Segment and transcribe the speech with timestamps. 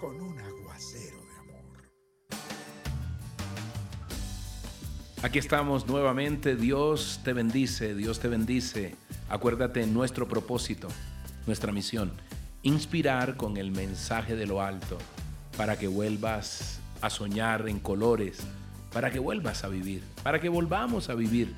[0.00, 1.90] con un aguacero de amor.
[5.22, 6.56] Aquí estamos nuevamente.
[6.56, 8.94] Dios te bendice, Dios te bendice.
[9.28, 10.88] Acuérdate nuestro propósito,
[11.46, 12.12] nuestra misión.
[12.62, 14.98] Inspirar con el mensaje de lo alto
[15.56, 18.38] para que vuelvas a soñar en colores,
[18.92, 21.54] para que vuelvas a vivir, para que volvamos a vivir.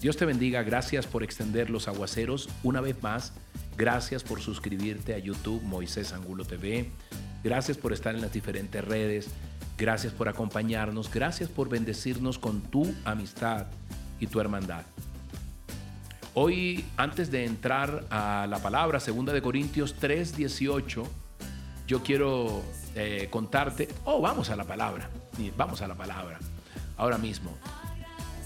[0.00, 0.62] Dios te bendiga.
[0.62, 3.32] Gracias por extender los aguaceros una vez más.
[3.76, 6.90] Gracias por suscribirte a YouTube Moisés Angulo TV.
[7.44, 9.28] Gracias por estar en las diferentes redes.
[9.76, 11.12] Gracias por acompañarnos.
[11.12, 13.66] Gracias por bendecirnos con tu amistad
[14.18, 14.82] y tu hermandad.
[16.32, 21.06] Hoy, antes de entrar a la palabra, segunda de Corintios 3:18,
[21.86, 22.62] yo quiero
[22.94, 23.88] eh, contarte.
[24.04, 25.10] Oh, vamos a la palabra.
[25.56, 26.38] Vamos a la palabra.
[26.96, 27.56] Ahora mismo.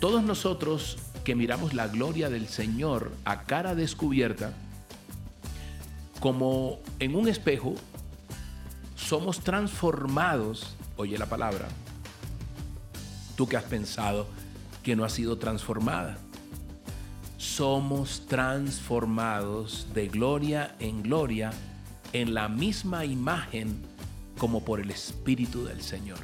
[0.01, 4.53] Todos nosotros que miramos la gloria del Señor a cara descubierta,
[6.21, 7.75] como en un espejo,
[8.95, 11.67] somos transformados, oye la palabra,
[13.37, 14.27] tú que has pensado
[14.83, 16.19] que no has sido transformada,
[17.39, 21.53] somos transformados de gloria en gloria
[22.13, 23.83] en la misma imagen
[24.39, 26.19] como por el Espíritu del Señor.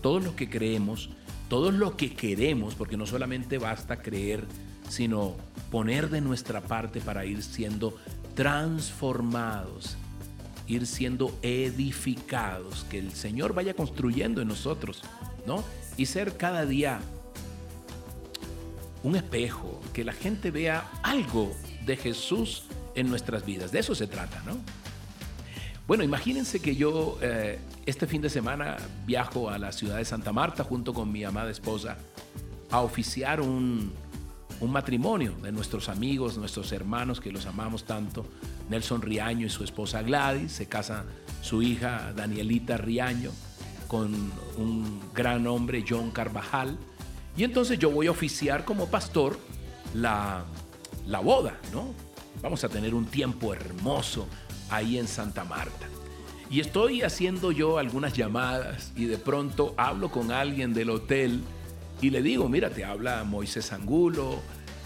[0.00, 1.10] Todos los que creemos,
[1.48, 4.46] todos los que queremos, porque no solamente basta creer,
[4.88, 5.34] sino
[5.70, 8.17] poner de nuestra parte para ir siendo transformados,
[10.68, 15.02] ir siendo edificados, que el Señor vaya construyendo en nosotros,
[15.46, 15.64] ¿no?
[15.96, 17.00] Y ser cada día
[19.02, 21.52] un espejo, que la gente vea algo
[21.84, 23.72] de Jesús en nuestras vidas.
[23.72, 24.56] De eso se trata, ¿no?
[25.88, 30.32] Bueno, imagínense que yo eh, este fin de semana viajo a la ciudad de Santa
[30.32, 31.96] Marta junto con mi amada esposa
[32.70, 33.90] a oficiar un,
[34.60, 38.26] un matrimonio de nuestros amigos, nuestros hermanos que los amamos tanto.
[38.68, 41.04] Nelson Riaño y su esposa Gladys, se casa
[41.42, 43.30] su hija Danielita Riaño
[43.86, 44.12] con
[44.56, 46.76] un gran hombre, John Carvajal.
[47.36, 49.38] Y entonces yo voy a oficiar como pastor
[49.94, 50.44] la,
[51.06, 51.94] la boda, ¿no?
[52.42, 54.26] Vamos a tener un tiempo hermoso
[54.70, 55.86] ahí en Santa Marta.
[56.50, 61.42] Y estoy haciendo yo algunas llamadas y de pronto hablo con alguien del hotel
[62.00, 64.40] y le digo, mira, te habla Moisés Angulo,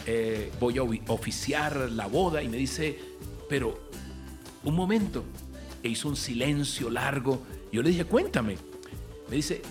[0.07, 2.99] eh, voy a oficiar la boda y me dice,
[3.49, 3.89] pero
[4.65, 5.25] un momento,
[5.83, 7.43] e hizo un silencio largo.
[7.73, 8.57] Yo le dije, cuéntame.
[9.29, 9.63] Me dice,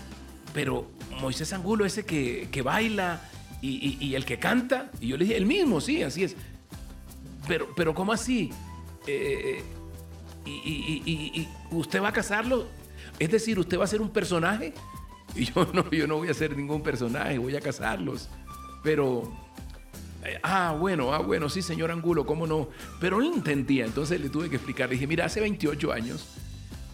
[0.52, 3.22] pero Moisés Angulo, ese que, baila
[3.60, 4.90] y, el que canta.
[5.00, 6.36] Y yo le dije, el mismo, sí, así es.
[7.48, 8.50] Pero, pero ¿cómo así?
[9.06, 9.62] Eh,
[10.46, 12.68] y, usted va a casarlo?
[13.18, 14.74] Es decir, ¿usted va a ser un personaje?
[15.36, 18.28] Y yo no, yo no voy a ser ningún personaje, voy a casarlos.
[18.82, 19.32] Pero,
[20.24, 22.68] eh, ah, bueno, ah, bueno, sí, señor Angulo, ¿cómo no?
[23.00, 24.88] Pero no entendía, entonces le tuve que explicar.
[24.88, 26.26] Le dije, mira, hace 28 años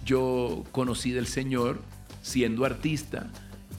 [0.04, 1.80] yo conocí del Señor
[2.22, 3.30] siendo artista.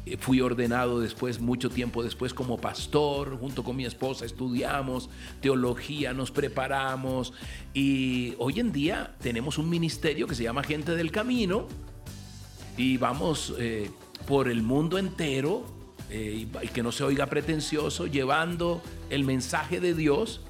[0.05, 3.37] Eh, fui ordenado después, mucho tiempo después, como pastor.
[3.39, 5.09] Junto con mi esposa estudiamos
[5.41, 7.33] teología, nos preparamos.
[7.73, 11.67] Y hoy en día tenemos un ministerio que se llama Gente del Camino.
[12.79, 13.91] Y vamos eh,
[14.25, 15.65] por el mundo entero,
[16.09, 20.41] eh, y que no se oiga pretencioso, llevando el mensaje de Dios.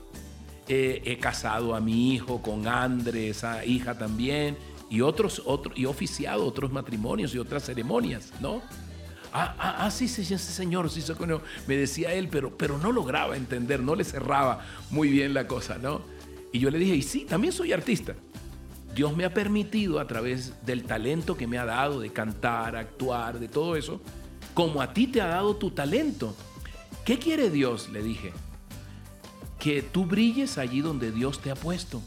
[0.68, 4.56] he casado a mi hijo con Andrés, esa hija también,
[4.92, 8.62] y otros, otros, y oficiado otros matrimonios y otras ceremonias, ¿no?
[9.34, 11.04] Ah, ah, ah sí, sí, sí, señor, sí,
[11.66, 15.80] me decía él, pero, pero no lograba entender, no le cerraba muy bien la cosa,
[15.80, 16.02] ¿no?
[16.52, 18.14] Y yo le dije, y sí, también soy artista.
[18.94, 23.40] Dios me ha permitido a través del talento que me ha dado de cantar, actuar,
[23.40, 24.02] de todo eso,
[24.54, 26.36] como a ti te ha dado tu talento.
[27.06, 27.90] ¿Qué quiere Dios?
[27.90, 28.34] Le dije.
[29.60, 32.02] Que tú brilles allí donde Dios te ha puesto.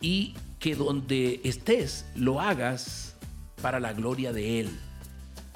[0.00, 3.16] Y que donde estés lo hagas
[3.60, 4.70] para la gloria de Él.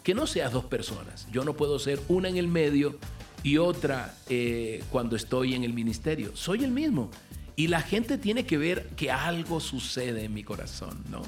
[0.03, 1.27] Que no seas dos personas.
[1.31, 2.99] Yo no puedo ser una en el medio
[3.43, 6.35] y otra eh, cuando estoy en el ministerio.
[6.35, 7.11] Soy el mismo.
[7.57, 11.23] Y la gente tiene que ver que algo sucede en mi corazón, ¿no?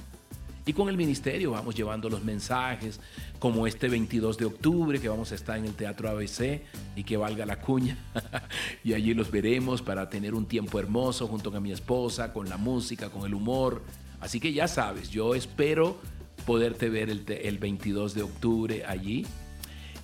[0.68, 2.98] Y con el ministerio vamos llevando los mensajes,
[3.38, 6.62] como este 22 de octubre, que vamos a estar en el Teatro ABC
[6.96, 7.96] y que valga la cuña.
[8.84, 12.56] y allí los veremos para tener un tiempo hermoso junto con mi esposa, con la
[12.56, 13.84] música, con el humor.
[14.18, 16.00] Así que ya sabes, yo espero
[16.44, 19.24] poderte ver el, 22 de octubre allí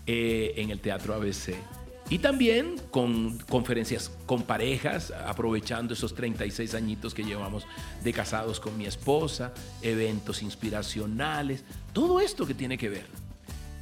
[0.07, 1.55] eh, en el Teatro ABC.
[2.13, 7.67] Y también con conferencias con parejas, aprovechando esos 36 añitos que llevamos
[8.05, 11.65] de casados con mi esposa, eventos inspiracionales,
[11.95, 13.07] todo esto que tiene que ver.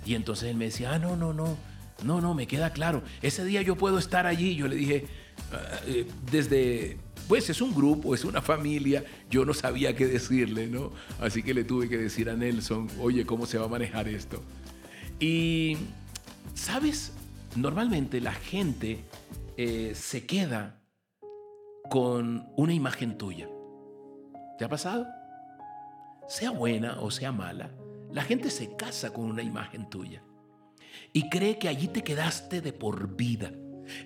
[0.06, 1.56] Y entonces él me decía, ah, no, no, no,
[2.04, 4.54] no, no, me queda claro, ese día yo puedo estar allí.
[4.54, 5.06] Yo le dije,
[5.52, 10.68] ah, eh, desde, pues es un grupo, es una familia, yo no sabía qué decirle,
[10.68, 10.92] ¿no?
[11.20, 14.40] Así que le tuve que decir a Nelson, oye, ¿cómo se va a manejar esto?
[15.18, 15.76] Y,
[16.54, 17.12] ¿sabes?
[17.56, 19.04] Normalmente la gente
[19.56, 20.80] eh, se queda
[21.90, 23.48] con una imagen tuya.
[24.56, 25.06] ¿Te ha pasado?
[26.28, 27.70] Sea buena o sea mala,
[28.12, 30.22] la gente se casa con una imagen tuya
[31.12, 33.52] y cree que allí te quedaste de por vida.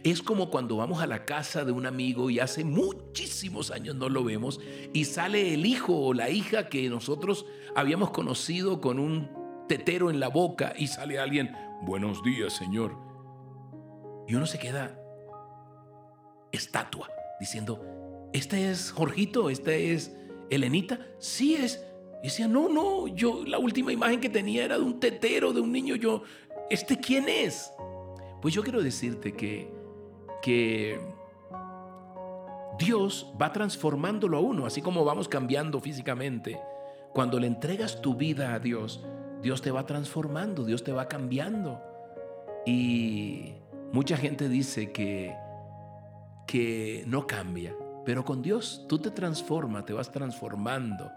[0.02, 4.08] Es como cuando vamos a la casa de un amigo y hace muchísimos años no
[4.08, 4.58] lo vemos
[4.94, 7.44] y sale el hijo o la hija que nosotros
[7.76, 9.29] habíamos conocido con un
[9.69, 13.13] tetero en la boca y sale alguien, buenos días señor.
[14.26, 14.99] Y uno se queda
[16.53, 17.09] estatua
[17.41, 19.50] diciendo, ¿este es Jorgito?
[19.50, 20.17] ¿Este es
[20.50, 20.99] Elenita?
[21.19, 21.85] Sí es.
[22.23, 25.61] Y decía, no, no, yo la última imagen que tenía era de un tetero, de
[25.61, 26.23] un niño, yo,
[26.71, 27.71] ¿este quién es?
[28.41, 29.71] Pues yo quiero decirte que,
[30.41, 30.99] que
[32.79, 36.59] Dios va transformándolo a uno, así como vamos cambiando físicamente.
[37.12, 39.05] Cuando le entregas tu vida a Dios,
[39.43, 41.81] Dios te va transformando, Dios te va cambiando.
[42.67, 43.53] Y
[43.94, 45.37] mucha gente dice que,
[46.49, 51.12] que no cambia, pero con Dios tú te transformas, te vas transformando.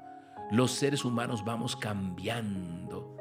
[0.52, 3.18] Los seres humanos vamos cambiando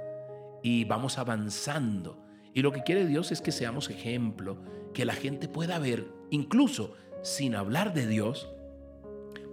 [0.63, 2.23] y vamos avanzando.
[2.53, 4.63] Y lo que quiere Dios es que seamos ejemplo,
[4.93, 8.53] que la gente pueda ver, incluso sin hablar de Dios,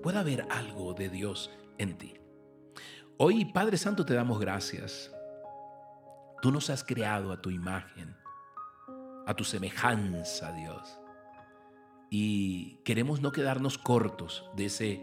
[0.03, 2.15] pueda ver algo de Dios en ti.
[3.15, 5.15] Hoy, Padre Santo, te damos gracias.
[6.41, 8.17] Tú nos has creado a tu imagen,
[9.25, 10.99] a tu semejanza, Dios.
[12.09, 15.01] Y queremos no quedarnos cortos de ese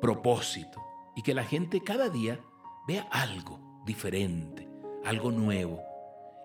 [0.00, 0.82] propósito
[1.16, 2.40] y que la gente cada día
[2.86, 4.68] vea algo diferente,
[5.04, 5.80] algo nuevo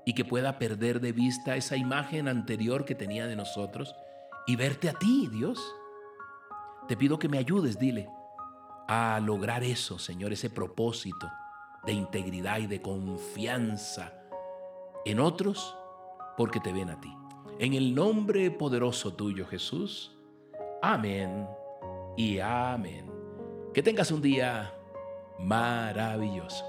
[0.05, 3.95] y que pueda perder de vista esa imagen anterior que tenía de nosotros
[4.45, 5.75] y verte a ti, Dios.
[6.87, 8.07] Te pido que me ayudes, dile,
[8.87, 11.29] a lograr eso, Señor, ese propósito
[11.85, 14.13] de integridad y de confianza
[15.05, 15.75] en otros
[16.37, 17.13] porque te ven a ti.
[17.59, 20.15] En el nombre poderoso tuyo, Jesús.
[20.81, 21.47] Amén
[22.15, 23.11] y amén.
[23.73, 24.73] Que tengas un día
[25.39, 26.63] maravilloso.